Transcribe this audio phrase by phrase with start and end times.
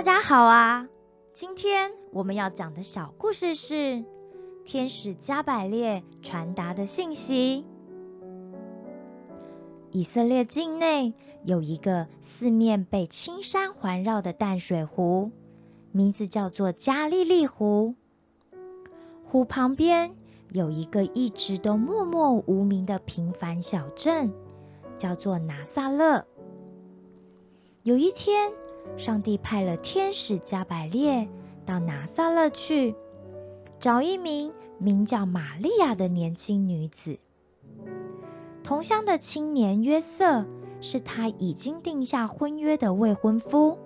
[0.00, 0.88] 大家好啊！
[1.34, 4.02] 今天我们要讲的小故事是
[4.64, 7.66] 天使加百列传达的信息。
[9.90, 11.12] 以色列境内
[11.44, 15.32] 有一个四面被青山环绕的淡水湖，
[15.92, 17.94] 名字叫做加利利湖。
[19.26, 20.14] 湖旁边
[20.50, 24.32] 有一个一直都默默无名的平凡小镇，
[24.96, 26.24] 叫做拿撒勒。
[27.82, 28.50] 有一天，
[28.96, 31.28] 上帝派了天使加百列
[31.64, 32.94] 到拿撒勒去，
[33.78, 37.18] 找一名名叫玛利亚的年轻女子。
[38.62, 40.44] 同乡的青年约瑟
[40.80, 43.78] 是他已经定下婚约的未婚夫。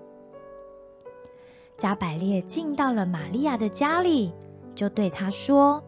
[1.76, 4.32] 加百列进到了玛利亚的家里，
[4.74, 5.82] 就对她说：“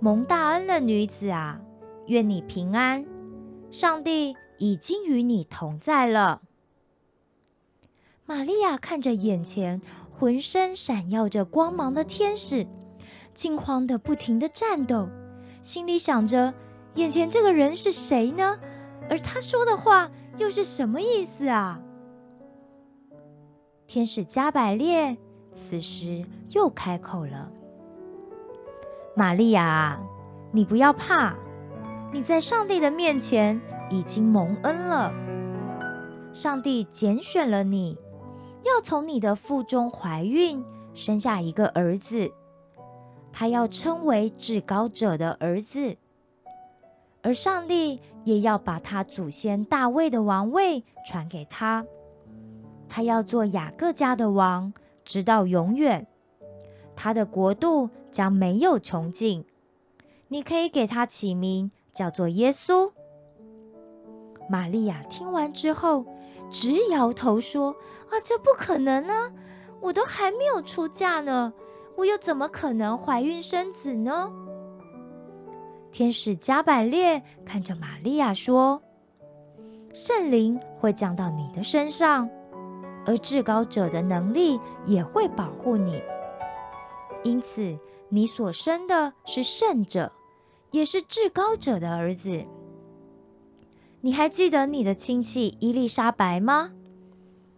[0.00, 1.60] 蒙大恩的女子啊，
[2.06, 3.06] 愿你平安，
[3.70, 6.42] 上帝已经与你同在了。”
[8.24, 9.80] 玛利亚看着眼前
[10.18, 12.66] 浑身闪耀着光芒的天使，
[13.34, 15.08] 惊慌的不停的颤抖，
[15.62, 16.54] 心里想着：
[16.94, 18.58] 眼前这个人是谁呢？
[19.10, 21.82] 而他说的话又是什么意思啊？
[23.86, 25.18] 天使加百列
[25.52, 27.50] 此时又开口了
[29.16, 30.00] ：“玛利亚，
[30.52, 31.36] 你不要怕，
[32.12, 35.12] 你在上帝的面前已经蒙恩了，
[36.32, 37.98] 上帝拣选了你。”
[38.64, 42.32] 要从你的腹中怀孕，生下一个儿子，
[43.32, 45.96] 他要称为至高者的儿子，
[47.22, 51.84] 而上帝也要把他祖先大卫的王位传给他，
[52.88, 54.72] 他要做雅各家的王，
[55.04, 56.06] 直到永远，
[56.94, 59.44] 他的国度将没有穷尽。
[60.28, 62.92] 你可以给他起名叫做耶稣。
[64.48, 66.06] 玛利亚听完之后。
[66.52, 67.74] 直摇头说
[68.08, 69.32] ：“啊，这不可能呢！
[69.80, 71.52] 我都还没有出嫁呢，
[71.96, 74.30] 我又怎么可能怀孕生子呢？”
[75.90, 78.82] 天使加百列看着玛利亚说
[79.92, 82.30] ：“圣灵会降到你的身上，
[83.04, 86.02] 而至高者的能力也会保护你。
[87.24, 87.78] 因此，
[88.08, 90.12] 你所生的是圣者，
[90.70, 92.44] 也是至高者的儿子。”
[94.04, 96.72] 你还记得你的亲戚伊丽莎白吗？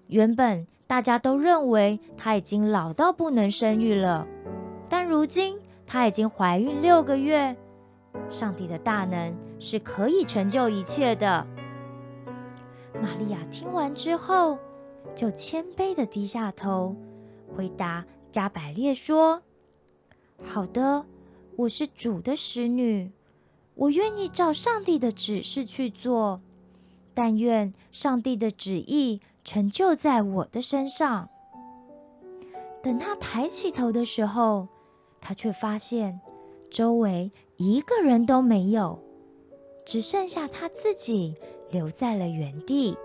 [0.06, 4.26] 原本大家都认为她已经老到不能生育了，
[4.90, 7.56] 但如今她已经怀孕六个月。
[8.28, 11.46] 上帝的大能是可以成就一切的。
[13.00, 14.58] 玛利亚听完之后，
[15.14, 16.94] 就谦卑的低下头，
[17.56, 19.40] 回答加百列说
[20.44, 21.06] ：“好的，
[21.56, 23.12] 我是主的使女。”
[23.74, 26.40] 我愿意照上帝的指示去做，
[27.12, 31.28] 但愿上帝的旨意成就在我的身上。
[32.82, 34.68] 等他抬起头的时候，
[35.20, 36.20] 他却发现
[36.70, 39.00] 周围一个人都没有，
[39.84, 41.34] 只剩下他自己
[41.70, 42.96] 留在了原地。